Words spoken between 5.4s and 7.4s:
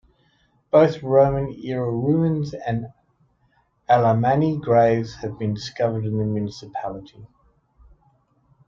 discovered in the municipality.